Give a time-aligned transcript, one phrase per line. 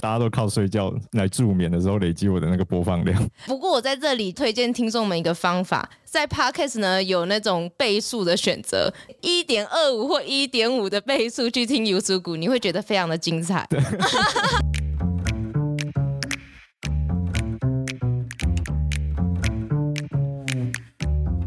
[0.00, 3.20] 大家都靠睡觉来助眠的时候累积我的那个播放量。
[3.46, 13.68] 不过我在这里推荐听众们一个方法，在 Podcast 呢有那种倍数的选择，一点二五或一点五的倍数去听 YouTube，你会觉得非常的精彩。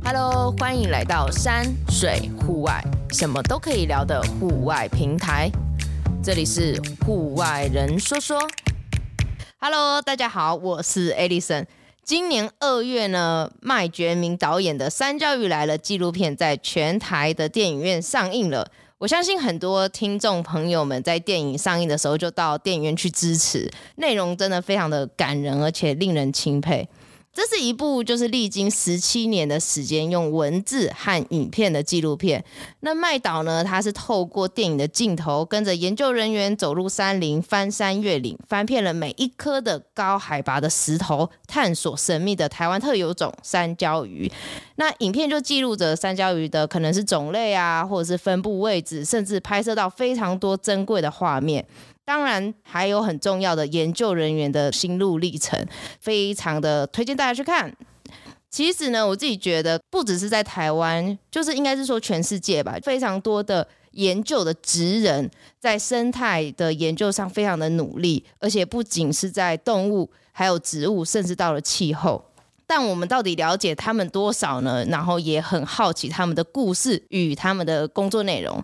[0.03, 5.49] Hello，欢迎来到山水户外，什么都可以聊的户外平台。
[6.23, 8.39] 这里是户外人说说
[9.57, 11.65] ，Hello，大家好，我是 Alison。
[12.03, 18.69] 今年二月呢，麦觉明导演的《山教育来了》纪录片在全台的电影院上映了。
[18.99, 26.87] 我相信很多听众朋友们在电影上映的时候就到电影院去支持，内容真的非常的感人，而且令人钦佩。
[27.33, 32.43] 这是一部就是历经十七年的时间，用文字和影片的纪录片。
[32.81, 44.29] 那麦导呢，他是透过电影的镜头，跟着研究人员走入山林，翻山越岭，翻遍了每一颗的高海拔的石头，探索神秘的台湾特有种山椒鱼。
[44.75, 51.65] 那影片就记录着山椒鱼的可能是种类啊，或者是分布位置，甚至拍摄到非常多珍贵的画面。
[52.03, 55.65] 当然，还有很重要的研究人员的心路历程，
[55.99, 57.73] 非常的推荐大家去看。
[58.49, 72.25] 其实呢，我自己觉得，不只是在台湾，就是应该是说全世界吧，非常多的研究的职人，在生态的研究上非常的努力，而且不仅是在动物，还有植物，甚至到了气候。
[72.67, 74.85] 但我们到底了解他们多少呢？
[74.85, 78.63] 然后也很好奇他们的故事与他们的工作内容。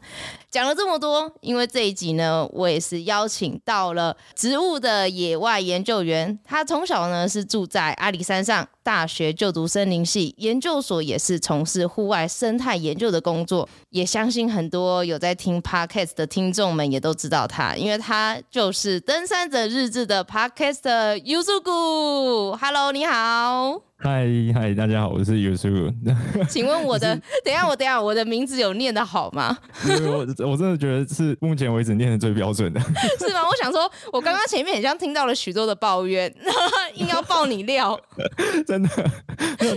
[0.49, 6.39] 讲了这么多，因为这一集呢，我也是邀请到了植物的野外研究员。
[6.45, 13.67] 他从小呢是住在阿里山上，大学就读森林系，研究所也是从事户外生态研究的工作。
[13.89, 22.57] 也相信很多有在听 Podcast 的听众们也都知道他，因为他就是《登山者日志》的 Podcaster Yusuku。
[22.57, 23.81] Hello，你好。
[23.99, 25.91] 嗨嗨，大家好，我是 Yusuku。
[26.47, 29.57] 请问我的， 等一下我等一下我的名字有念的好吗？
[29.83, 32.79] 我我真的觉得是目前为止念的最标准的。
[33.19, 33.41] 是吗？
[33.43, 36.33] 我想说，我刚刚前面好像听到了许多的抱怨，
[36.95, 37.99] 硬要爆你料。
[38.67, 38.89] 真的，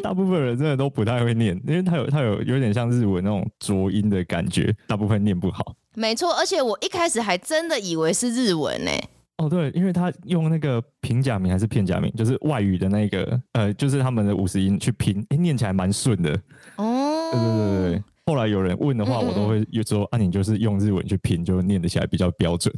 [0.03, 5.75] 大部分人真的都不太会念，因为他有他有有点像日文那种浊音的感觉，大部分念不好。
[5.95, 8.91] 没错，而且我一开始还真的以为是日文呢。
[9.39, 16.39] 哦，对，因为他用那个平假名还是片假名，就是外语的那个，呃，就是他们的五十音去拼，哎，念起来蛮顺的。
[16.77, 18.03] 哦，对对对对。
[18.27, 22.73] 后来有人问的话，嗯嗯我都会说，啊，你就是用日文去拼，就念得起来比较标准。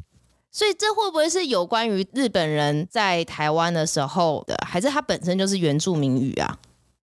[0.50, 6.58] 所以这会不会是有关于日本人在台湾的时候的，还是它本身就是原住民语啊？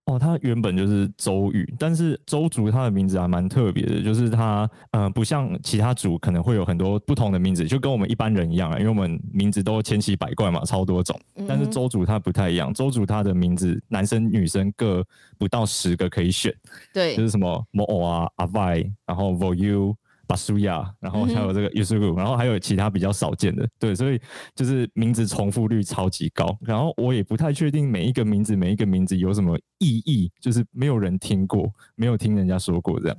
[0.10, 11.20] 哦，它原本就是周瑜，但是周族它的名字还蛮特别的，就是它，呃，不像其他族可能会有很多不同的名字，就跟我们一般人一样啊，因为我们名字都千奇百怪嘛，超多种。
[11.48, 15.06] 但是周族它不太一样，周族它的名字男生女生各
[15.38, 16.52] 不到十个可以选，
[16.92, 19.94] 对，就是什么 Mo 啊、阿 vai，然后 Voyu。
[20.30, 24.22] 巴苏亚，然后还有这个 Yusuku，然后还有其他比较少见的，对，所以
[24.54, 26.56] 就是名字重复率超级高。
[26.62, 33.18] 然后我也不太确定每一个名字每一个名字有什么意义，就是没有人听过，没有听人家说过这样。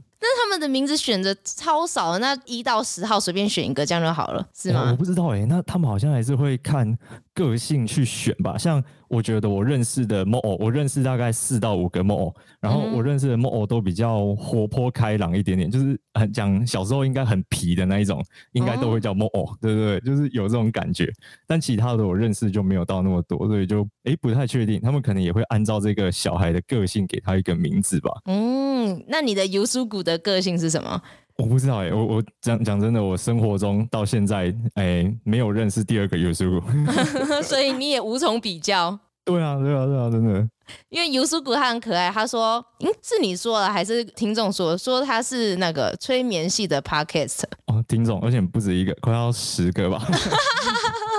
[0.50, 4.88] 们的名字选择超少，那一到十号随便选一个这样就好了，是吗？
[4.90, 6.98] 我不知道哎、欸，那他们好像还是会看
[7.32, 8.84] 个性去选吧，像。
[9.10, 20.00] 我觉得我认识的 Mo'o，我认识大概四到五个 Mo'o，然后我认识的 Mo'o 都比较活泼开朗一点点，就是很讲小时候应该很皮的那一种，应该都会叫木偶，哦对不对？
[20.02, 21.12] 就是有这种感觉。
[21.44, 28.12] 但其他的我认识就没有到那么多，所以就诶不太确定，他们可能也会按照这个小孩的个性给他一个名字吧。
[28.26, 31.00] 嗯，那你的尤苏古的个性是什么？
[31.36, 36.62] 我不知道哎、欸，我我讲讲真的，我生活中到现在哎、欸、没有认识第二个 Yusuku，
[37.42, 38.98] 所以你也无从比较。
[39.24, 40.48] 对啊，对啊，对啊，真的。
[40.88, 44.76] 因为 Yusuku 他很可爱，他说，嗯，是你说了还是听众说？
[44.76, 50.06] 说他是那个催眠系的 Podcast 哦，听众，而且不止一个，快要十个吧。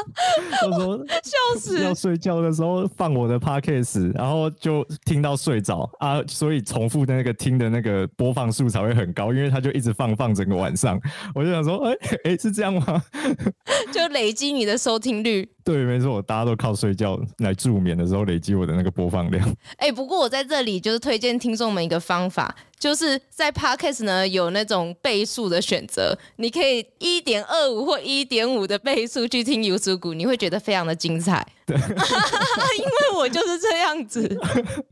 [0.51, 10.99] 他说笑死，要睡觉的时候放我的 Podcast，然后就听到睡着啊，所以重复的那个听的那个播放数才会很高，因为他就一直放放整个晚上。
[11.33, 13.03] 我就想说，哎、欸、哎、欸，是这样吗？
[13.91, 15.49] 就累积你的收听率。
[15.63, 19.47] 对，没错，大家都靠睡觉来助眠的时候累积我的那个播放量。
[19.77, 31.45] 哎、欸，不过我在这里就是推荐听众们一个方法，就是在 Podcast 呢有那种倍数的选择，你可以一点二五或一点五的倍数去听 Yusuku，你会觉得非常的精彩。
[31.65, 34.27] 对， 因为我就是这样子，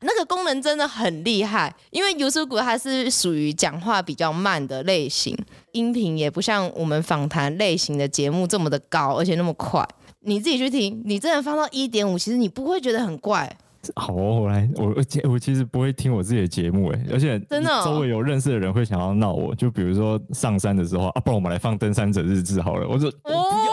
[0.01, 1.75] 那个功能真的很厉害。
[1.89, 5.36] 因为 Yusuku 它是属于讲话比较慢的类型，
[5.72, 9.83] 音频也不像我们访谈类型的节目这么的高，而且那么快。
[10.21, 13.50] 你自己去听，你真的放到一点五，其实你不会觉得很怪。
[13.95, 23.69] 好，我来，我我我其实不会听我自己的节目，哎，而且真的周围有认识的人会想要闹我，就比如说上山的时候啊，不然我们来放登山者日志好了，我说哦，那很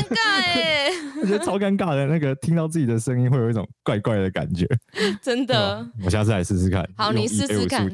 [0.00, 0.90] 尴尬哎。
[1.20, 4.66] 我觉得超尴尬的，那个听到自己的声音会有一种怪怪的感觉，
[5.20, 5.86] 真的。
[6.02, 6.88] 我下次来试试看。
[6.96, 7.86] 好，你试试看。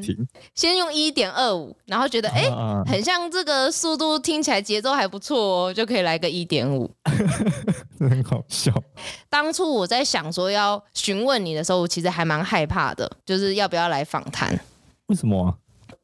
[0.55, 6.89] 先用一点二五，然后觉得哎、欸，很像这个速度，听起来节奏还不错哦，就可以来个一点五。
[7.99, 8.73] 很好笑。
[9.29, 14.57] 当初我在想说要询问你的时候，我其实还蛮害怕的，就是要不要来访谈？
[15.07, 15.55] 为什么啊？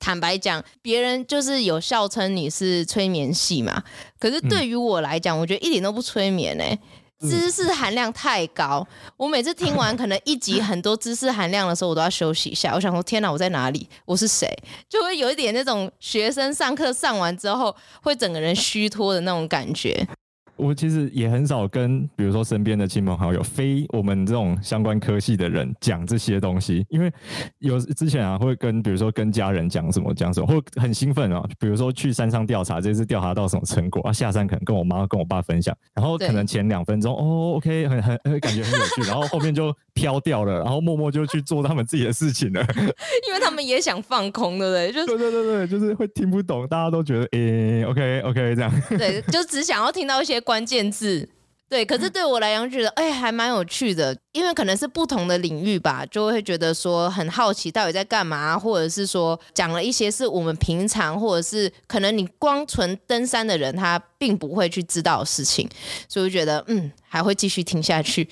[0.03, 3.81] 坦白讲，别人就是有笑称你是催眠系嘛，
[4.19, 6.79] 可是对于我来讲，嗯、我觉得一点都不催眠哎、欸。
[7.21, 8.85] 知识含量太高，
[9.15, 12.73] 我每次听完可能一集很多知识含量的时候，我都要休息一下。
[12.75, 13.87] 我想说，天哪，我在哪里？
[14.03, 14.45] 我是谁？
[14.89, 20.05] 就会有一点那种学生上课上完之后，会整个人虚脱的那种感觉。
[20.55, 27.11] 我其实也很少跟，比如说身边的亲朋好友，非我们这种相关科系的人讲这些东西，因为
[27.59, 31.43] 有之前啊，会跟比如说跟家人讲什么讲什么，会很兴奋啊。
[31.59, 42.61] 比如说去山上调查，这次调查到什么成果啊，下山可能跟我妈跟我爸分享，然后可能前两分钟哦，OK，很很感觉很有趣，然后后面就飘掉了，然后默默就去做他们自己的事情了，
[43.27, 44.91] 因为他们也想放空，对不对？
[44.93, 51.27] 就是、对对对对，就是会听不懂，大家都觉得诶、欸、，OK OK 这样，对，就只想要听到一些关键字，
[51.69, 65.67] 对，可是对我来讲，觉得哎、欸，还蛮有趣的，因为可能是不同的领域吧，就会觉得说很好奇到底在干嘛，或者是说讲了一些是我们平常，或者是可能你光纯登山的人他并不会去知道的事情，
[66.07, 68.29] 所以我觉得嗯，还会继续听下去。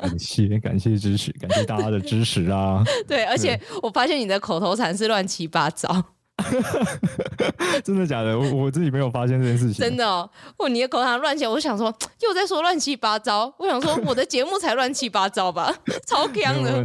[0.00, 2.82] 感谢感谢支持，感谢大家的支持啊！
[3.06, 6.02] 对，而且我发现你的口头禅是乱七八糟。
[7.84, 8.38] 真的假的？
[8.38, 9.74] 我我自己没有发现这件事情。
[9.74, 11.92] 真的哦，我你的口头禅乱讲，我想说
[12.22, 13.52] 又在说乱七八糟。
[13.58, 15.74] 我想说我的节目才乱七八糟吧，
[16.06, 16.84] 超强的。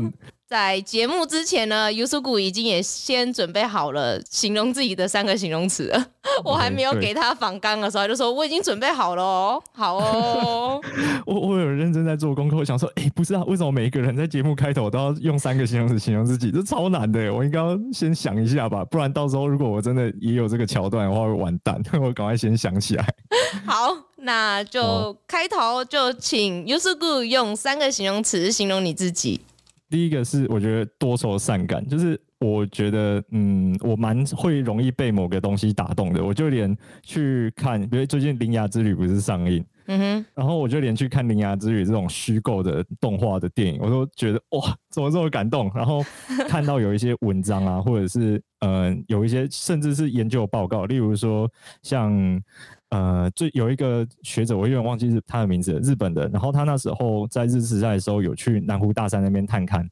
[0.53, 6.05] 在节目之前呢，Yusuku 已经也先准备好了形容自己的三个形容词了。
[6.45, 9.63] 我还没有给他仿纲的时候，就说我已经准备好了哦。
[9.71, 10.79] 好哦，
[11.25, 16.51] 我我有认真在做功课，我想说，哎、欸，不知道，为什么每一个人在节目开头都要用三个形容词形容自己？
[16.51, 21.81] 这超难的，我应该要先想一下吧，不然到时候如果我真的也有这个桥段的话，会完蛋。
[21.99, 23.03] 我赶快先想起来。
[23.65, 29.41] 好，那就开头就请 Yusuku 用三个形容词形容你自己。
[29.93, 36.25] 第一个是我觉得多愁善感，就是我觉得嗯，我蛮会容易被某个东西打动的。
[36.25, 45.71] 我就连去看，比如最近《铃芽之旅》不是上映，嗯哼，然后我就连去看《铃芽之旅》这种虚构的动画的电影，我都觉得哇，怎么这么感动？
[45.75, 46.03] 然后
[46.49, 51.47] 看到有一些文章啊，或者是嗯、呃，有一些甚至是研究报告，例如说
[51.83, 52.41] 像。
[52.93, 56.27] 呃，最有一个学者，我有点忘记是他的名字，日本的。
[56.27, 59.83] 然后他那时候在日治时代的时候，有去南湖大山那边探勘。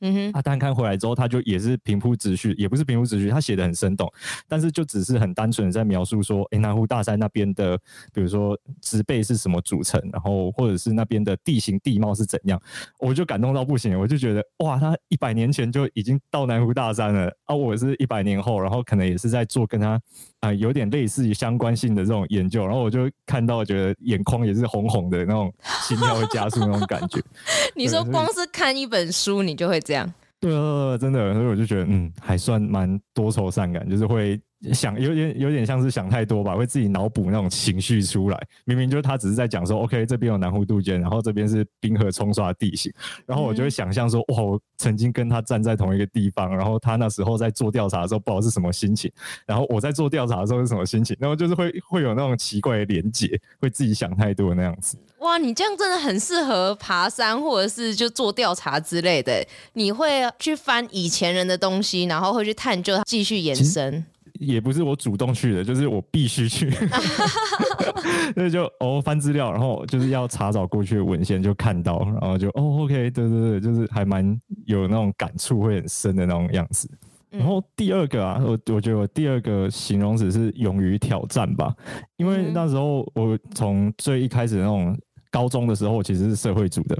[0.00, 4.10] 嗯哼，他单刊回来之后，他就也是平铺直叙，也不是平铺直叙，他写的很生动，
[4.48, 7.76] 但是就只是很单纯的在描述说，哎，南湖大山那边的，
[8.12, 12.60] 比如说植被是什么组成，然后或者是那边的地形地貌是怎样，
[12.98, 20.00] 我就感动到不行，我就觉得哇，他一百年前就已经到南湖大山了，啊，我是一百年后，然后可能也是在做跟他啊、
[20.48, 25.52] 呃、有点类似于相关性的这种研究，然后我就看到觉得眼眶也是红红的那种，
[25.86, 27.20] 心跳会加速那种感觉。
[27.76, 30.14] 你说光是看一本书，你就会这样？
[30.40, 34.40] 对啊，真的，所以我就觉得，嗯，还算蛮多愁善感，就是会
[34.72, 38.38] 想有点有点像是想太多吧，会自己脑补那种情绪出来。
[38.64, 42.92] 明明就是他只是在讲说，OK，这边有南湖杜鹃，然后这边是冰河冲刷的地形，
[43.24, 49.10] 然后我就会想象说，哇，我曾经跟他站在同一个地方，然后他那时候在做调查的时候，不知道是什么心情，
[49.46, 54.98] 然后我在做调查的时候是什么心情，然后就是会会有那种奇怪的连结，会自己想太多的那样子。
[55.20, 59.42] 哇，你这样真的很适合爬山，或者是就做调查之类的。
[59.74, 64.04] 你会去翻以前人的东西，然后会去探究，继续延伸。
[64.40, 66.70] 也不是我主动去的，就是我必须去。
[68.34, 74.24] 所以就哦翻资料，然后就是要查找过去的文献，就看到，然后就哦 OK，对对对，就是还蛮
[74.66, 76.90] 有那种感触，会很深的那种样子。
[77.30, 81.74] 然后第二个啊，我我觉得我第二个形容词是勇于挑战吧，
[82.16, 84.98] 因为那时候我从最一开始那种。
[85.32, 86.98] 高中的时候，其实是社会组的，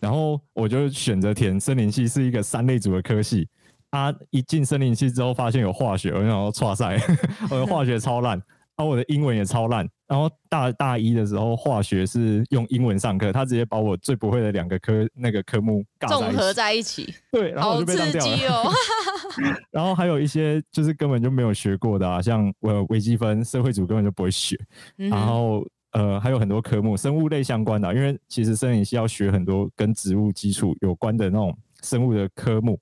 [0.00, 3.46] 然后我就选择填森林系，是一个三类组的科系。
[3.90, 6.98] 啊，一进森林系之后，发现有化学，我就想说，哇塞，
[7.50, 8.32] 我的化学超烂，
[8.76, 9.88] 然后我的英文也超烂。
[10.06, 17.14] 然后大大一的时候，化学是用英文上课，他直接把我最不会的两个科那个科目综合在一起。
[17.30, 18.70] 对，然后我就被当掉了。
[19.70, 24.56] 然后还有一些就是根本就没有学过的啊，像我微积分，社会组根本就不会学。
[24.96, 25.66] 然后。
[25.92, 32.78] 呃还有很多科目，生物类相关的，因为其实森林系要学很多跟植物基础有关的那种生物的科目。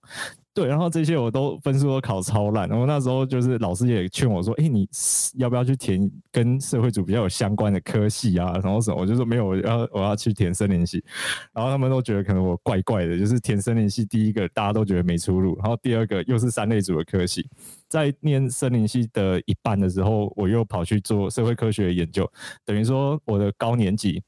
[0.56, 4.88] 对，然后这些我都分数都考超烂，然后那时候就是老师也劝我说：“哎，你
[5.34, 11.04] 要不要去填跟社会组比较有相关的科系啊？”然后什么，我就说没有，我要我要去填森林系。
[11.52, 17.46] 然后他们都觉得可能我怪怪的，就是填森林系，第一个大家都觉得没出路，然后第二个又是三类组的科系，
[17.86, 22.26] 在念森林系的一半的时候，我又跑去做社会科学的研究，
[22.64, 24.22] 等于说我的高年级。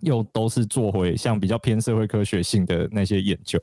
[0.00, 3.60] 又都是做回像比较偏社会科学性的那些研究，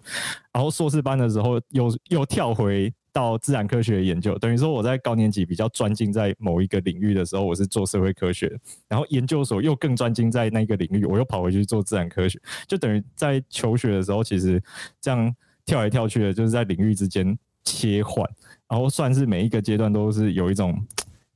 [0.51, 8.51] 然后硕士班的时候又又跳回到自然科学研究，等于说我在高年级比较专精在某一个领域的时候，我是做社会科学，
[8.87, 14.61] 然后研究所又更专精在那个领域，我又跑回去做自然科学，就等于在求学的时候，其实
[14.99, 15.33] 这样
[15.65, 18.29] 跳来跳去的，就是在领域之间切换，
[18.67, 20.77] 然后算是每一个阶段都是有一种。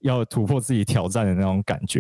[0.01, 1.99] 要突破自己挑战的那种感觉，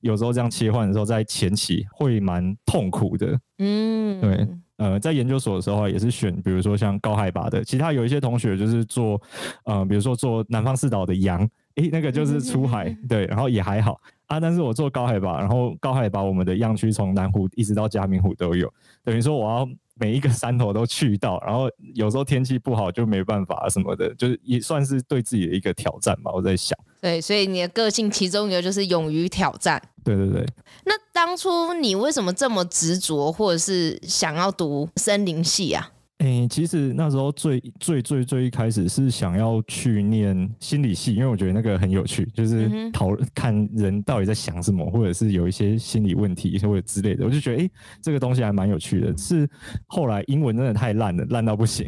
[0.00, 3.38] 有时候这样切换的时候，在前期会蛮痛苦的。
[3.58, 9.20] 嗯，对，呃，在研究所的时候也是选，比如说像高海拔的，其他有一些同学就是做，
[9.64, 14.38] 呃，比如说做南方四岛的羊，诶，那个就是出海，对，然后也还好啊。
[14.40, 18.72] 但是我做高海拔，然后高海拔我们的样区从南湖一直到嘉明湖都有，
[19.04, 19.68] 等于说我要。
[19.98, 26.30] 每一个山头都去到，然后有时候天气不好就没办法什么的，就是也算是对自己的一个挑战吧。
[26.32, 29.82] 我在想，对，所以你的个性其中一个就是勇于挑战。
[30.04, 30.46] 对对对。
[30.84, 35.90] 那当初你为什么这么执着，或者是想要读森林系啊？
[36.18, 47.70] 诶、欸，其实那时候最最最最一开始是想要去念心理系，因为我觉得那个很有趣，就是讨论看人到底在想什么，或者是有一些心理问题或者之类的，我就觉得诶、欸，
[48.00, 49.16] 这个东西还蛮有趣的。
[49.18, 49.48] 是
[49.86, 51.86] 后来英文真的太烂了，烂到不行，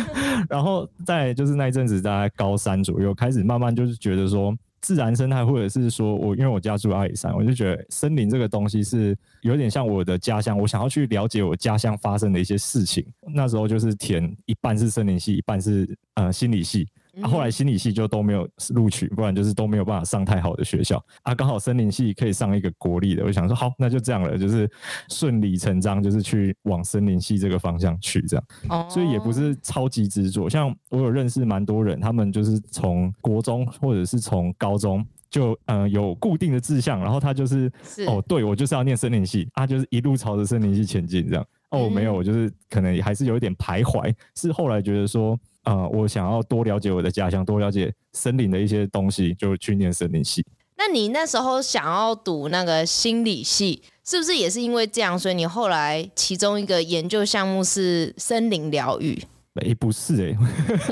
[0.48, 4.56] 然后再就是那一阵子大概高三左右开始慢慢就是觉得说。
[4.80, 13.04] 自然生态，或者是说我，因为我家住阿里山，我就觉得森林这个东西是有点像我的家乡，我想要去了解我家乡发生的一些事情。
[13.34, 16.86] 那时候就是填一半是森林系，一半是呃心理系。
[17.22, 21.34] 啊，后来心理系就都没有录取，不然就是都没有办法上太好的学校啊。
[21.34, 24.70] 刚好森林系可以上一个国立的，我想说好，那就这样了，就是
[25.08, 28.44] 顺理成章，就是去往森林系这个方向去这样。
[28.68, 30.48] 哦，所以也不是超级执着。
[30.48, 41.46] 像我有认识蛮多人，他们就是从国中或者是从高中就呃有固定的志向，然后他就是，是哦，对我就是要念森林系啊，就是一路朝着森林系前进这样。
[41.70, 45.38] 哦，没有，我就是可能还是有一点徘徊，是后来觉得说。
[45.66, 50.44] 啊、呃，我想要多了解我的家乡，多了解森林的一些东西，就去念森林系。
[50.78, 59.18] 那你那时候想要读那个心理系，是不是也是因为这样，所以你后来其中一个研究项目是森林疗愈？
[59.54, 60.36] 哎、欸，不是哎、欸，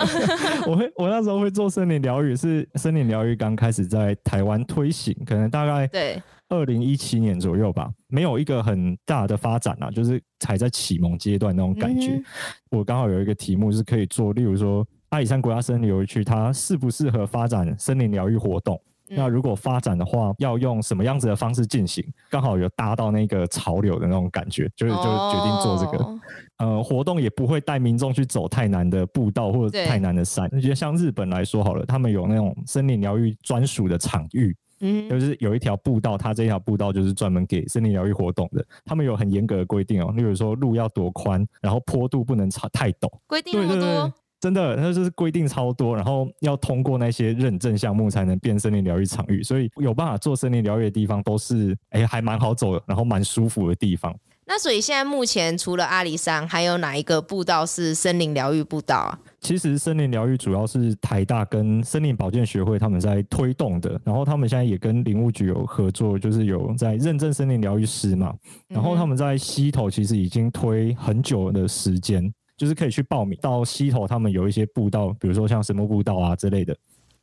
[0.66, 6.22] 我会我那时候会做森林疗愈，是森林疗愈刚开始在台湾推行，可能大概对。
[6.48, 12.12] 二零一七年左右吧，没有一个很大的发展啊，就是还在启蒙阶段那种感觉。
[12.12, 12.24] 嗯、
[12.70, 18.80] 我刚好有一个题目是可以做，例如说阿里山国家森林游乐区，它适不适合发展森林疗愈活动？
[19.10, 22.04] 嗯、那如果发展的话，要用什么样子的方式进行？
[22.30, 26.04] 刚好有搭到那个潮流的那种感觉，就是就决定做这个。
[26.04, 26.20] 哦、
[26.58, 30.48] 呃，活动也不会带民众去走太难的步道或者太难的山。
[30.52, 34.56] 我觉得像日本来说好了，他们有那种森林疗愈专属的场域。
[34.86, 38.62] 嗯，就是有一条步道，它这条步道就是专门给森林疗愈活动的。
[38.84, 43.10] 他们有很严格的规定哦，例如说路要多宽，然后坡度不能超太陡。
[43.26, 44.12] 规定那么多？
[44.40, 49.42] 真的，那就是规定超多，然后要通过那些认证项目才能变森林疗愈场域。
[49.42, 54.14] 所以有办法做森林疗愈的地方，都是哎还蛮好走的，然后蛮舒服的地方。
[54.46, 59.18] 那所以现在目前除了阿里山，还有哪一个步道是森林疗愈步道啊？
[59.40, 68.34] 其实森林疗愈主要是台大跟森林保健学会他们在推动的，然后他们现在也跟林务局有合作，就是有在认证森林疗愈师嘛。
[68.68, 76.76] 然后他们在溪头其实已经推很久的时间，就是可以去报名到溪头，他们有一些步道，比如说像神木步道啊之类的，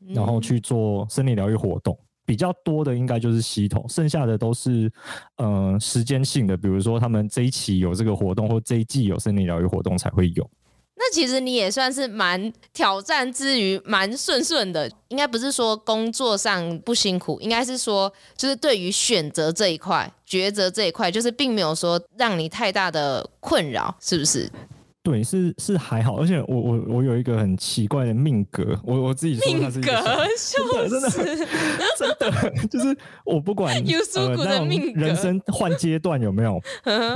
[0.07, 1.95] 然后去做森林疗愈活动。
[2.31, 4.89] 比较多的应该就是系统，剩下的都是，
[5.35, 10.49] 呃，时间性的，比如说他们这一期有这个活动，或这一季有森林疗愈活动才会有。
[10.95, 24.49] 那其实你也算是蛮挑战之余蛮顺顺的，应该不是说工作上不辛苦，应该是说就是对于选择这一块、抉择这一块，就是并没有说让你太大的困扰，是不是？
[25.03, 31.09] 对，是是还好，而且我我我有一个很奇怪的命格，我我自己说它是 真的真的
[31.97, 36.61] 真的就是我不管 有属虎的命格，人生换阶段有没有，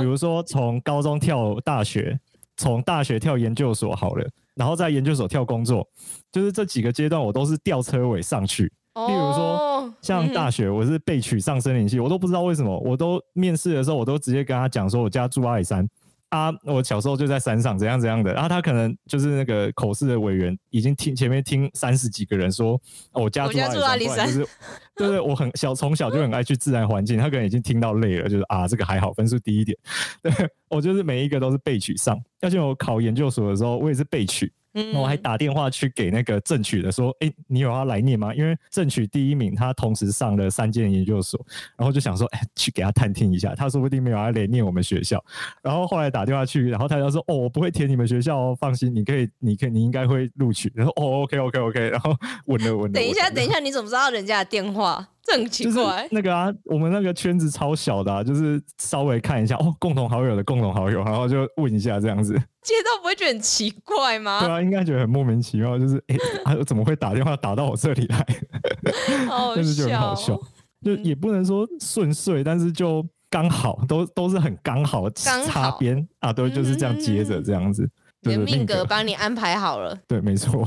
[0.00, 2.18] 比如说从高中跳大学，
[2.56, 5.86] 从大学跳研究所好了，然后在研究所跳工作，
[6.32, 8.64] 就是这几个阶段我都是吊车尾上去。
[8.64, 15.86] 例如说，像大学我是被取上森林系，我都不知道为什么，我都面试的时候，我都直接跟他讲说，我家住阿里山。
[16.30, 18.32] 啊，我小时候就在山上，怎样怎样的。
[18.32, 22.72] 然后他可能就是那个口试的委员，已经听前面听三十几个人说，
[23.12, 24.48] 哦、我家住阿里山，就是
[24.96, 27.16] 对对，我很小，从小就很爱去自然环境。
[27.16, 29.76] 他可能已经听到累了，就是啊，这个还好，分数低一点。
[30.22, 30.32] 对，
[30.68, 34.52] 我就是每一个都是被取上，而且我考研究所的时候，我也是被取。
[34.92, 38.34] 那我还打电话去给那个正取的说，哎、欸，你有要来念吗？
[38.34, 41.40] 因为正取第一名，他同时上了三间研究所，
[41.76, 45.22] 然后就想说，哎、欸，去给他探听一下，他说不定没有要来念我们学校。
[45.62, 50.70] 然后后来打电话去，然后他就说，哦，我不会填你们学校哦，放心，你可以，你可以，你应该会录取。
[50.74, 52.14] 然后哦，OK，OK，OK，然后
[52.46, 52.92] 稳了稳了。
[52.92, 55.08] 等一下，等一下，你怎么知道人家的电话？
[55.26, 56.06] 这很奇怪。
[56.12, 62.32] 那个啊，我们那个圈子超小的、啊，就是稍微看一下哦，共同好友的共同好友，然后就问一下这样子。
[62.62, 64.40] 接到不会觉得很奇怪吗？
[64.40, 68.26] 对啊，应该觉得很莫名其妙，就是哎，他、欸啊、怎么会打电话打到我这里来？
[69.26, 70.40] 好笑，但是就很好笑，
[70.84, 77.82] 就也不能说顺遂，但是就刚好，都都是很刚好擦边啊，对，就是这样接着这样子。
[77.82, 77.90] 嗯
[78.22, 80.66] 你的命格帮你安排好了，对，没错。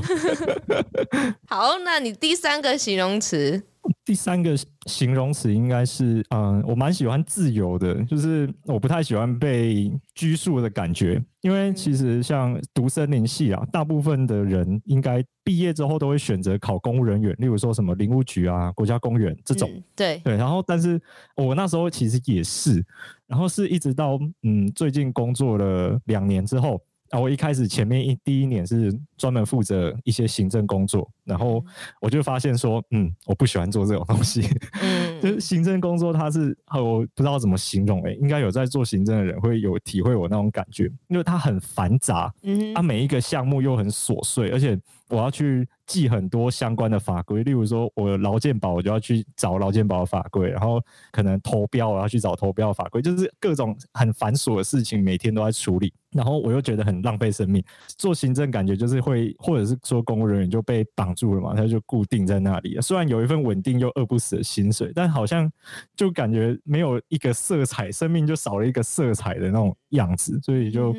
[1.46, 3.62] 好，那你第三个形容词？
[4.04, 4.56] 第三个
[4.86, 11.22] 形容词应该是，嗯，我蛮喜欢自由的，就是我不太喜欢被拘束的感觉。
[11.42, 19.70] 因为其实像读森林系啊，大部分的人应该毕业之后都会选择考公务人员，例如说什么林务局啊、国家公园这种。
[19.70, 21.00] 嗯、对对，然后但是
[21.36, 22.84] 我那时候其实也是，
[23.26, 26.80] 然后是一直到嗯最近工作了两年之后。
[27.10, 31.64] 啊，我一开始前面一第一年是专门负责一些行政工作，然后
[32.00, 34.42] 我就发现说，嗯，我不喜欢做这种东西。
[34.80, 44.78] 嗯， 就是行政工作，它是我不知道怎么形容，欸，诶，应该有在做行政的人会有体会我那种感觉，因为它很繁杂，嗯，它每一个项目又很琐碎，而且
[45.10, 55.92] 我要去记很多相关的法规，例如说我劳健保，我就要去找劳健保的法规，然后可能投标，我要去找投标法规，就是各种很繁琐的事情，每天都在处理。
[56.12, 57.62] 然后我又觉得很浪费生命，
[57.96, 62.76] 做行政感觉就是会，或者是说公务人员就被绑住了嘛，他就固定在那里。
[62.80, 65.48] 虽然有一份稳定又饿不死的薪水，但好像
[65.94, 70.92] 就感觉没有一个色彩，生命就少了一个色彩的那种样子，所以就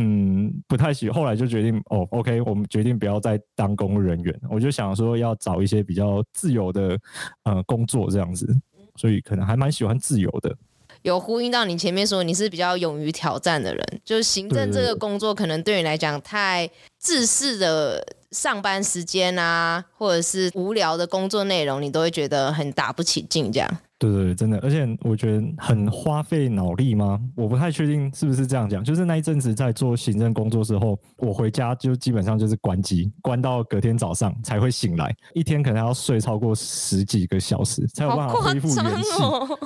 [0.00, 1.10] 嗯不太喜。
[1.10, 6.96] 后来就决定哦，OK，我们决定不要再当公务人员，我就想说要找一些比较自由的
[7.42, 8.46] 呃工作这样子，
[8.94, 10.56] 所以可能还蛮喜欢自由的。
[11.02, 16.68] 有呼应到你前面说你是比较勇于挑战的人，就是行政这个工作可能对你来讲太
[17.00, 23.78] 制式的上班时间啊，或者是无聊的工作内容，你都会觉得很打不起劲这样。
[23.98, 27.20] 对对对，真的，而且我觉得很花费脑力吗？
[27.34, 28.82] 我不太确定是不是这样讲。
[28.84, 39.22] 就是那一阵子在做行政工作之后，我回家就基本上就是关机，关到隔天早上才会醒来，一天可能要睡超过十几个小时才有办法恢复元气。
[39.22, 39.58] 哦、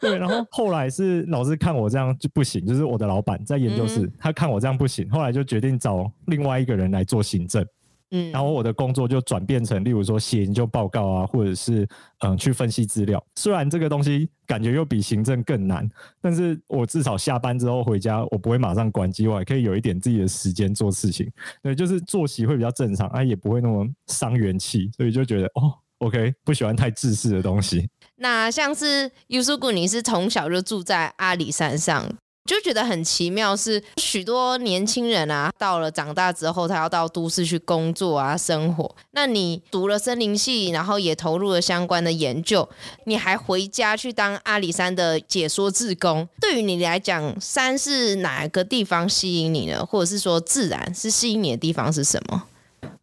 [0.00, 7.62] 对，然后后来是老师看我这样就不行，就是我的老板在研究室，嗯、他看我这样不行，后来就决定找另外一个人来做行政。
[8.10, 11.82] 嗯，然后我的工作就转变成，例如说写研究报告啊，或者是
[12.20, 13.22] 嗯、呃、去分析资料。
[13.34, 15.88] 虽然这个东西感觉又比行政更难，
[16.20, 21.30] 但是我至少下班之后回家，我不会马上关机，我还可以有一点自己的时间做事情。
[21.62, 27.88] 对，就是作息会比较正常，啊，也不会那么伤元气，所以就觉得哦，OK，不喜欢太自私的东西。
[28.18, 32.16] 那像是 Yusuku，你是从小就住在阿里山上。
[32.46, 38.94] 就觉得很奇妙，是许多年轻人啊，到了长大之后，他要到都市去工作啊，生活。
[39.10, 42.66] 那你读了森林系，然后也投入了相关的研究，
[43.04, 46.26] 你还回家去当阿里山的解说志工。
[46.40, 49.84] 对于你来讲，山是哪个地方吸引你呢？
[49.84, 52.44] 或者是说，自然是吸引你的地方是什么？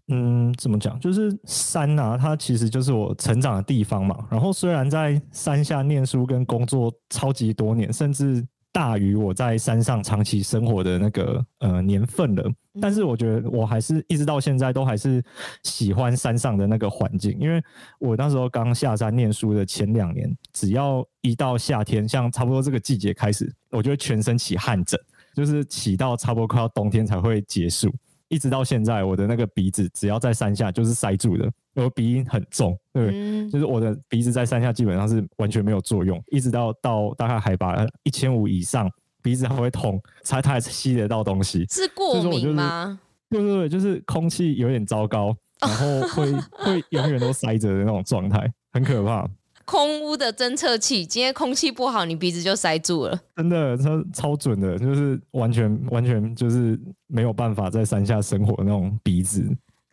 [0.08, 1.00] 嗯，怎么讲？
[1.00, 4.26] 就是山啊，它其实就是我成长的地方嘛。
[4.30, 8.46] 然后虽然在山下念书跟工作超级多年，甚至。
[8.74, 15.24] 大于我在山上长期生活的那个呃年份了，但是我觉得我还是一直到现在都还是
[15.62, 17.64] 喜欢山上的那个环境，因为
[18.00, 25.00] 我那时候刚下山念书的前两年，只要一到夏天，像差不多这个季节开始，我就会全身起汗疹，
[25.36, 27.94] 就是起到差不多快要冬天才会结束。
[28.34, 38.90] 一直到现在，我的那个鼻子只要在山下就是塞住的，我鼻音很重，对，嗯、就是我的鼻子在山下基本上是完全没有作用，一直到到大概海拔一千五以上，
[39.22, 41.66] 鼻子还会痛，才它还吸得到东西。
[41.70, 43.00] 是过敏吗？
[43.30, 49.30] 对对对，就是空气有点糟糕，然后会 会永远都塞着的那种状态，很可怕。
[49.66, 53.20] 空污的侦测器，今天空气不好，你鼻子就塞住了。
[53.36, 59.42] 真的，超超准的，就是完全完全就是没有办法在山下生活的那种鼻子。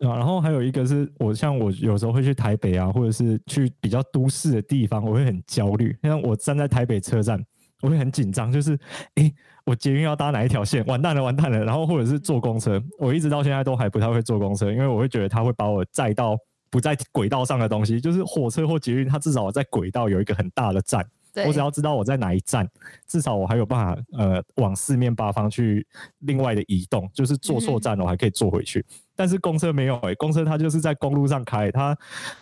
[0.00, 5.94] 啊，然后还有一个是我像我有时候会去台北啊，或者是去比较都市的地方，我会很焦虑。
[6.02, 7.38] 像我站在台北车站，
[7.82, 8.78] 我会很紧张，就是
[9.16, 9.30] 诶，
[9.66, 10.82] 我捷运要搭哪一条线？
[10.86, 11.62] 完蛋了，完蛋了。
[11.64, 16.34] 然后或者是坐公车，我一直到现在都还不太会坐公车，因为我会觉得它会把我载到
[16.70, 21.04] 不在轨道上的东西，就是火车或捷运，它至少在轨道有一个很大的站。
[21.46, 22.68] 我只要知道我在哪一站，
[23.06, 25.86] 至少我还有办法呃往四面八方去
[26.20, 28.80] 另外的移动，就是坐错站了我还可以坐回去。
[28.80, 31.94] 嗯、但是公车没有诶、公车它就是在公路上开，它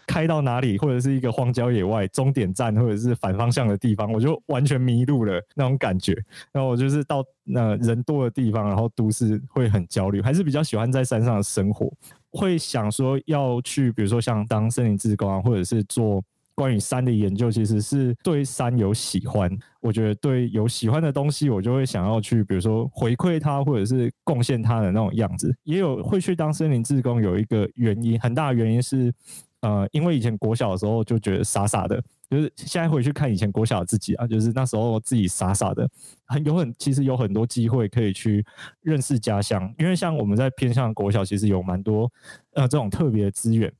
[0.07, 6.15] 开到哪里或者是一个荒郊野外终点站或者是反方向的地方，我就完全迷路了那种感觉。
[6.53, 11.93] 然后我就是到那人多的地方，然后都市会很焦虑，还是比较喜欢在山上的生活，
[12.31, 16.23] 会想说要去，比如说像当森林志工啊，或者是做。
[16.59, 19.49] 关于山的研究，其实是对山有喜欢。
[19.81, 25.57] 我觉得对有喜欢的东西，我就会想要去，比如说回馈它，或者是贡献它的那种样子。
[25.63, 29.15] 也有会去当森林志工，有一个原因，很大的原因是，
[29.61, 35.89] 呃，因为以前国小的时候就觉得傻傻的，就是现在回去看以前国小的自己啊，就是那时候自己傻傻的，
[36.27, 38.45] 很有很其实有很多机会可以去
[38.81, 42.11] 认识家乡，因为像我们在偏向国小，其实有蛮多
[42.55, 43.73] 呃这种特别的资源。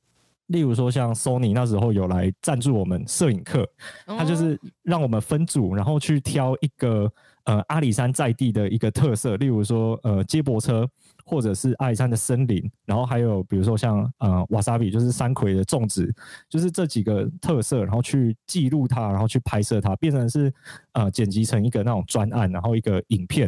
[0.49, 3.67] 例如说，像 Sony 那时候有来赞助我们摄影课，
[4.05, 7.11] 他就是让我们分组，然后去挑一个
[7.45, 10.87] 呃阿里山在地的一个特色，例如说呃接驳车。
[11.29, 16.11] 或者是阿里山的森林，然后还有比如说像呃瓦萨比，就是山葵的种植，
[16.49, 20.51] 就是这几个特色，然后去记录它，然后去拍摄它，变成是
[20.93, 23.47] 呃剪辑成一个那种专案，然后一个影片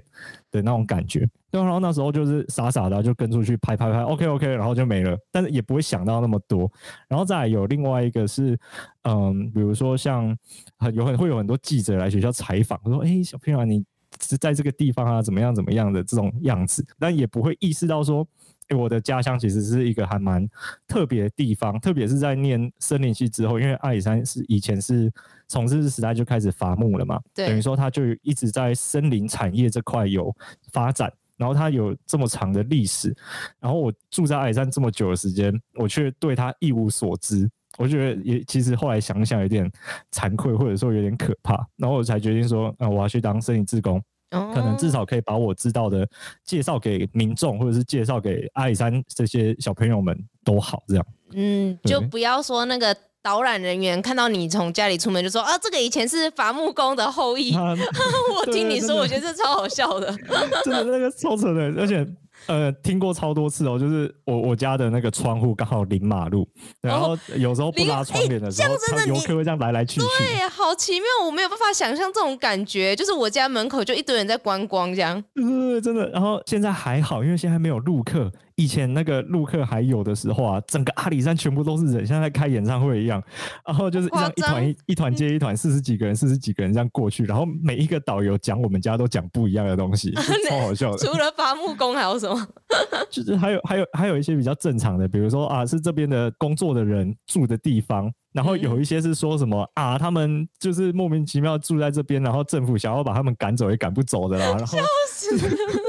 [0.52, 1.28] 的那种感觉。
[1.50, 6.72] 对然后那时候就是傻傻的就跟出去拍拍拍，OK OK，然后就没了，但是也不会想到那么多。
[7.10, 8.58] 然后再有另外一个是，
[9.04, 10.38] 嗯，比如说像
[10.78, 13.84] 很有很会有很多记者来学校采访，说哎小朋友你。
[14.22, 18.28] 是在这个地方啊，怎么样怎么样的这种样子，但也不会意识到说，
[18.70, 20.48] 哎，我的家乡其实是一个还蛮
[20.88, 25.12] 特别的地方，特别是在念森林系之后，因为阿里山是以前是
[25.48, 30.34] 从日治时代就开始伐木了嘛，对等于说它就一直在森林产业这块有
[30.72, 33.16] 发展，然后它有这么长的历史，
[33.60, 37.50] 然后我住在阿里山这么久的时间，我却对它一无所知。
[37.78, 39.72] 我觉得也其实后来想想有点
[40.12, 46.08] 惭愧，或者说有点可怕，然后我才决定说，啊、呃，我要去当森林志工，哦、可能至少可以把我知道的
[46.44, 51.06] 介绍给民众，或者是介绍给阿里山这些小朋友们都好，这样。
[51.34, 57.54] 嗯，就不要说那个导览人员看到你从家里出门就说啊，这个以前是伐木工的后裔。
[57.56, 57.76] 啊、
[58.36, 60.08] 我听你说，我觉得这超好笑的，
[60.66, 62.08] 真的那个超扯的，而且。
[62.48, 66.48] 呃，听过超多次哦，就是我我家的那个窗户刚好临马路，
[66.82, 68.70] 然后有时候不拉窗帘的时候，
[69.08, 76.10] 游客会这样来来去去，对，好奇妙，我没有办法想象这种感觉，就是我家门口就一堆人在观光这样，对，真的。
[76.10, 78.32] 然后现在还好，因为现在没有路客。
[78.62, 83.22] 以前那个陆客还有的时候啊，整个阿里山全部都是人，像在开演唱会一样。
[83.66, 87.26] 然后就是这样一团一一团接一团，四十几个人，四十几个人这样过去。
[87.26, 90.14] 然后每一个导游讲我们家都讲不一样的东西，
[90.48, 90.98] 超好笑的。
[91.00, 92.48] 除了伐木工还有什么？
[93.10, 98.12] 就是还有还有还有一些比较正常的，比如说啊，是这边的工作的人住的地方。
[98.34, 104.46] 然后有一些是说什么啊，他们就是莫名其妙住在这边，然后政府想要把他们赶走也赶不走的啦。
[104.56, 104.78] 然后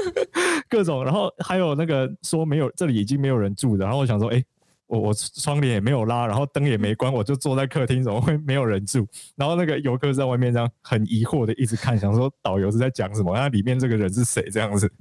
[0.73, 3.85] 各种，然后还有那个说没有，这里已经没有人住的。
[3.85, 4.43] 然后我想说，哎，
[4.87, 9.05] 我我窗帘也没有拉，然后灯也没关，我就坐在客厅，怎么会没有人住？
[9.37, 13.35] 然后那个游客在外面这样很疑惑的一直看，想说导游是在讲什么？
[13.35, 14.49] 那里面这个人是谁？
[14.51, 14.91] 这样子。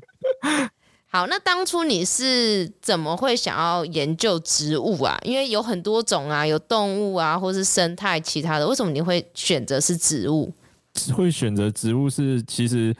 [1.08, 5.18] 好，那当初你是怎么会想要研究植物啊？
[5.24, 10.52] 因为有很多种啊，有动物啊，或是生态其他的，为什么你会选择是植物？
[11.14, 12.94] 会选择植物是其实，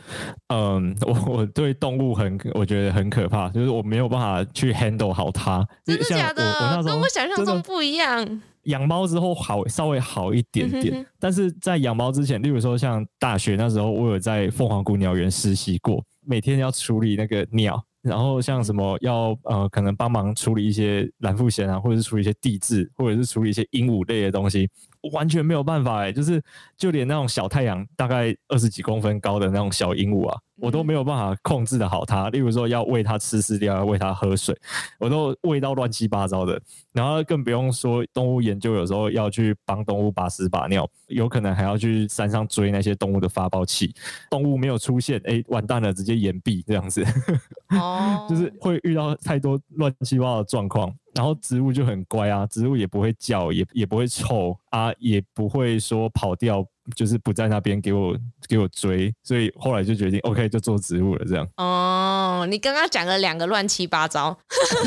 [0.49, 5.67] 嗯，我 我对动物很，我觉得很可怕，就是我没有办法去 handle 好它。
[5.85, 6.83] 真的假的？
[6.83, 8.43] 跟我想象中不一样。
[8.65, 17.83] 养猫之后好稍微好一点点，嗯、哼哼，但是在养猫之前，例如说像大学那时候，我有在凤凰谷鸟园实习过，每天要处理那个鸟。
[18.03, 24.69] 然后像什么要呃，可能帮忙处理一些蓝腹鹇啊，或者是处理一些地质，或者是处理一些鹦鹉类的东西。
[25.13, 26.41] 完全没有办法哎，就是
[26.77, 32.31] 就连那种小太阳，大概二十几公分高的那种小鹦鹉啊，我都没有办法控制的好它。
[32.31, 34.57] 例如说要喂它吃饲料，要喂它喝水，
[34.99, 36.61] 我都喂到乱七八糟的。
[36.93, 43.95] 然后更不用说动物研究，有时候要去帮动物把屎把尿，有可能还要去山上追那些动物的发报器。
[44.31, 47.05] 动物没有出现，哎，完蛋了，直接岩壁这样子。
[47.71, 50.95] 哦，就是会遇到太多乱七八糟的状况。
[51.15, 58.17] 然后植物就很乖啊，植物也不会叫，也也不会臭啊，也不会说跑掉，就是不在那边给我
[58.49, 61.47] 给我追，所以后来就决定 OK 就做植物了这样。
[61.57, 64.37] 哦，哦，你刚刚讲了两个乱七八糟，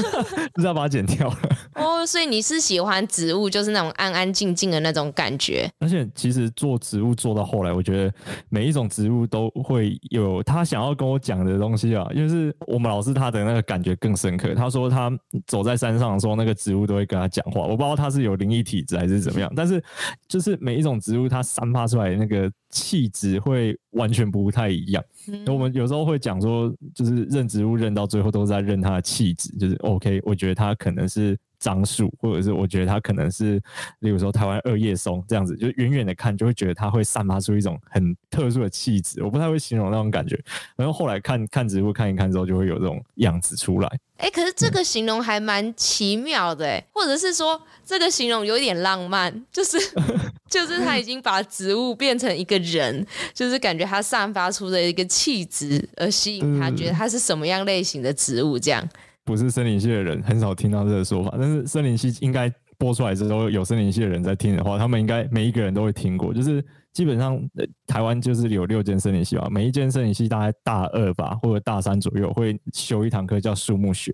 [0.54, 1.38] 不知道把它剪掉了。
[1.76, 5.70] 哦，所以你是喜欢植物，就是那种安安静静的那种感觉。
[5.80, 8.14] 而且其实做植物做到后来，我觉得
[8.50, 12.08] 每一种植物都会有他想要跟我讲的东西啊。
[12.14, 14.54] 因为是我们老师他的那个感觉更深刻。
[14.56, 15.12] 他说他
[15.48, 17.62] 走在山上的时候，那个植物都会跟他讲话。
[17.62, 19.84] 我不知道他是有灵异体质还是怎么样，但是
[20.28, 25.04] 就是每一种植物它散发出来那个气质会完全不太一样。
[25.28, 30.22] 嗯、我们有时候会讲说，就是认植物认到最后都是在认它的气质，就是 OK。
[30.24, 31.38] 我觉得它可能是。
[31.66, 33.60] 樟树，或者是我觉得它可能是，
[34.02, 40.40] 例如说台湾二叶松这样子，就远远的看就会觉得它会散发出一种很特殊的气质，我不太会形容那种感觉。
[40.76, 43.90] 然后后来看看植物看一看之后，就会有这种样子出来。
[44.18, 49.78] 哎、欸，可是这个形容还蛮奇妙的，哎、嗯，或者是说这个形容有点浪漫， 就是
[50.48, 58.88] 就是他已经把植物变成一个人，就是感觉它散发出的一个气质而吸引他，觉得它是什么样类型的植物这样。
[59.26, 66.34] 不是森林系的人很少听到这个说法，但是森林系应该播出来之后，有森林系的人在听的话，他们应该每一个人都会听过。
[66.34, 67.42] 就是基本上
[67.88, 74.14] 台湾就是有六间森林系吧，每一间森林系大概大二吧或者大三左右会修一堂课叫树木学，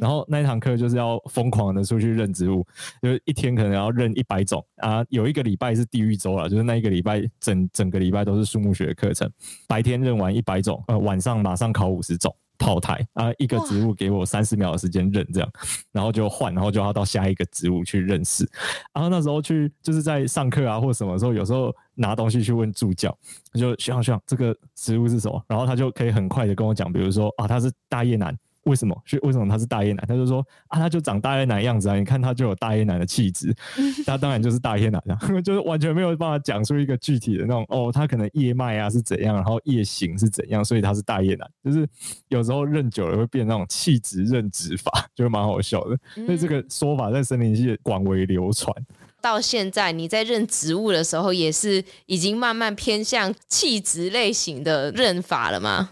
[0.00, 2.66] 然后那一堂课就是要疯狂的出去认植物，
[3.00, 5.04] 就是一天可能要认一百种啊。
[5.08, 9.30] 有一个礼拜是地狱周了，就是那一个礼拜整整个礼拜都是树木学的课程，
[9.66, 12.34] 白天认完一百种，呃，晚上马上考五十种。
[12.60, 15.50] 炮台啊，一个植物给我三十秒的时间认这样，
[15.90, 18.48] 然后就换，然后就要到下一个植物去认识。
[18.92, 23.16] 然后那时候去就是在上课啊，或什么时候，有时候拿东西去问助教，
[23.54, 25.42] 就学长学长这个植物是什么？
[25.48, 28.36] 然后他就可以很快的跟我讲，比如说啊，它是大叶楠。
[28.64, 28.94] 为什么？
[29.04, 30.04] 是为什么他是大叶楠？
[30.06, 33.54] 他就说啊，他就长大叶楠样子啊，你看他就有大叶楠的气质，
[34.04, 41.50] 他当然就是大叶楠啊， 就是完全没有办法讲出一个具体的那种哦，他可能叶脉啊是怎样，然后叶形是怎样，所以他是大叶楠。
[41.64, 41.88] 就是
[42.28, 45.96] 有时候认久了会变那种气质认植法， 就蛮好笑的。
[46.26, 48.74] 所以这个说法在森林系广为流传。
[49.22, 55.90] 到现在你在认植物的时候，也是已经慢慢偏向气质类型的认法了吗？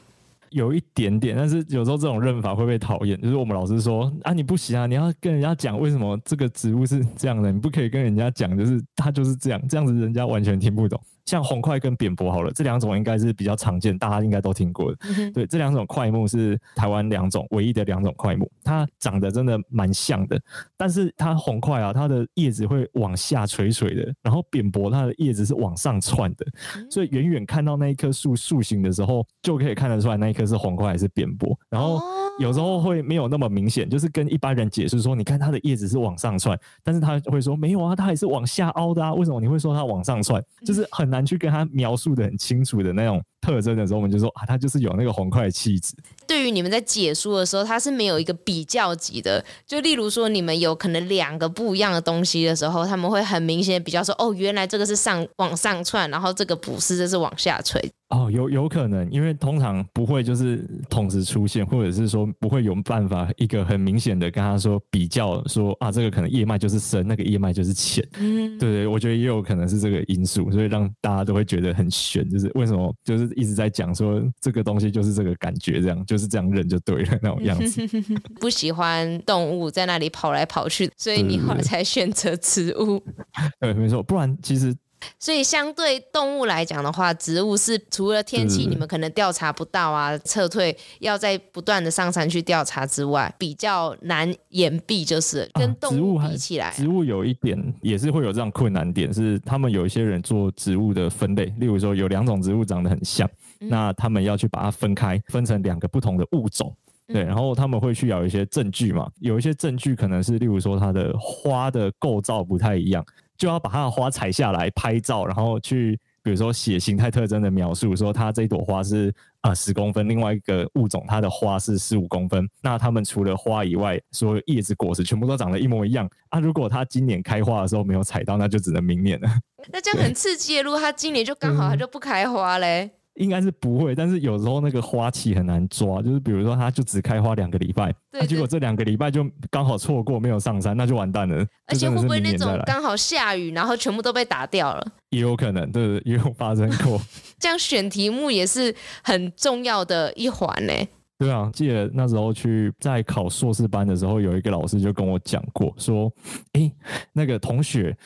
[0.50, 3.20] 有一点点，但是有时候这种认法会被讨厌。
[3.20, 11.00] 就是我们老师说啊，你不行啊，你要跟人家讲为什么这个植物是这样的，你不可以跟人家讲，就是它就是这样，这样子人家完全听不懂。
[11.28, 14.96] 像红块跟扁柏好了，这两种应该是比较常见，大家应该都听过的。
[15.02, 20.40] 嗯、对，这两种块木是台湾两种唯一的两种块木，它长得真的蛮像的。
[20.74, 26.46] 但是它红块啊，它的叶子会往下垂垂的，然后扁柏它的叶子是往上窜的，
[26.90, 31.54] 所以远远看到那一棵树树形的时候，就可以看得出来那一棵是红块还是扁柏。
[31.68, 32.00] 然后
[32.38, 40.42] 有时候会没有那么明显，就是跟一般人解释说，你看它的叶子是往上窜，但是他会说没有啊，它还是往下凹的啊，为什么你会说它往上窜？
[40.64, 41.17] 就是很难。
[41.24, 45.94] 去跟他描述的很清楚的那种特征的时候，我们就说啊，他就是有那个红桧的气质。
[46.26, 49.44] 对于你们在解说的时候，他是没有一个比较级的。
[49.66, 57.81] 就例如说，你们有可能两个不一样的东西的时候，他们会很明显比较说，哦，原来这个是上往上窜，然后这个不是，这是往下垂。
[58.10, 68.02] 哦，有有可能，因为通常不会就是同时出现，或者是说不会有办法一个很明显的跟他说比较说啊，这个可能叶脉就是深，那个叶脉就是浅。
[68.18, 77.86] 嗯，对对，我觉得也有可能是这个因素，所以让大家都会觉得很玄，就是为什么就是一直在讲说这个东西就是这个感觉，这样就是这样认就对了那种样子。
[78.40, 83.02] 不喜欢动物在那里跑来跑去，所以你后来才选择植物。
[83.60, 84.74] 对，没错，不然其实。
[85.18, 103.28] 所以，相对动物来讲的话，植物是除了天气你们可能调查不到啊，撤退要在不断的上山去调查之外，比较难掩蔽，就是跟动物比起来，啊，植物有一点也是会有这样困难点，是他们有一些人做植物的分类，例如说有两种植物长得很像，
[103.61, 106.74] 嗯、那他们要去把它分开，分成两个不同的物种，
[107.06, 113.04] 对，然后他们会去有一些证据嘛，有一些证据可能是例如说它的花的构造不太一样。
[113.38, 122.46] 就要把它的花采下来拍照，然后去比如说写形态特征的描述，说它这朵花是啊十公分，另外一个物种它的花是十五公分。
[122.61, 126.40] 那它们除了花以外，所有叶子果实全部都长得一模一样啊。
[126.40, 129.29] 如果它今年开花的时候没有采到，那就只能明年了。
[129.72, 132.90] 那这样很刺激，如果它今年就刚好它就不开花嘞？
[133.18, 141.44] 应该是不会，但是有时候那个花期很难抓，就是比如说它就只开花两个礼拜，那结果这两个礼拜就刚好错过没有上山，那就完蛋了。
[141.66, 144.87] 而且会不会那种刚好下雨，然后全部都被打掉了？
[145.11, 147.00] 也有可能，对，也有发生过。
[147.38, 150.72] 这样选题目也是很重要的一环呢。
[151.18, 156.12] 对啊，记得那时候去在考硕士班的时候，有一个老师就跟我讲过，说，
[156.52, 156.72] 诶，
[157.12, 157.96] 那个同学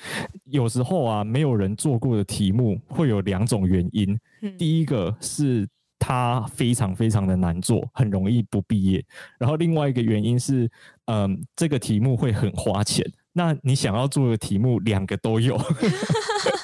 [0.47, 4.19] 有时候啊，没有人做过的题目会有两种原因，
[4.59, 5.69] 第一个是。
[6.05, 9.01] 它非常非常的难做，很容易不毕业。
[9.39, 10.69] 然后另外一个原因是，
[11.05, 13.09] 嗯，这个题目会很花钱。
[13.33, 15.57] 那你想要做的题目，两个都有。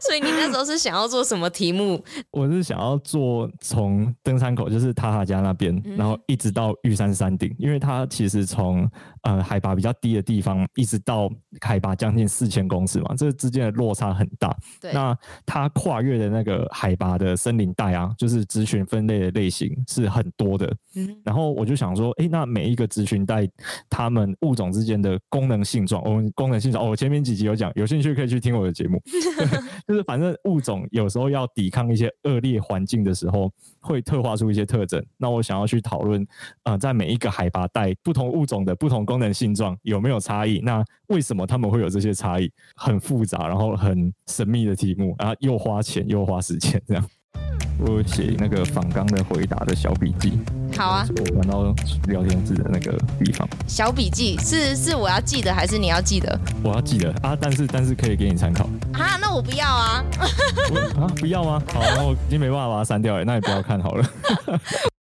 [0.00, 2.02] 所以你那时候是想要做什么题目？
[2.30, 8.88] 我是想要做从登山口，就是塔塔加那边，嗯、然后一直到玉山山顶，因为它其实从
[9.22, 14.56] 呃海拔比较低的地方，一直到海拔将近四千公尺嘛，这之间的落差很大。
[14.80, 14.92] 对。
[14.92, 20.74] 那它跨越的那个海拔的森林带啊，就是植群分类的类型是很多的。
[20.96, 21.16] 嗯。
[21.24, 23.48] 然后我就想说，哎、欸，那每一个植群带，
[23.90, 29.01] 它们物种之间的功能性状，我们功能性状，哦，我前面几集有讲，有兴趣可以去听我的节目。
[29.86, 35.04] 就是反正物种有时候要抵抗一些恶劣环境的时候，会特化出一些特征。
[35.16, 36.26] 那我想要去讨论，
[36.64, 40.60] 呃，在每一个海拔带，不同物种的不同功能性状有没有差异？
[40.60, 42.50] 那为什么他们会有这些差异？
[42.76, 47.08] 很复杂，然后很神秘的题目，然后又花钱又花时间，这样。
[47.84, 50.38] 我写那个仿纲的回答的小笔记。
[50.76, 51.74] 好啊，我玩到
[52.08, 53.46] 聊天室的那个地方。
[53.66, 56.38] 小笔记是是我要记得还是你要记得？
[56.62, 58.64] 我要记得啊，但是但是可以给你参考。
[58.92, 60.04] 啊，那我不要啊。
[60.96, 61.62] 啊，不要吗？
[61.72, 64.04] 好，那我已经没办法把它删掉了，那你不要看好了。